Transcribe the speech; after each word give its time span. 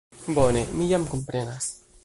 Bone, 0.37 0.63
mi 0.79 0.89
jam 0.93 1.05
komprenas. 1.13 1.71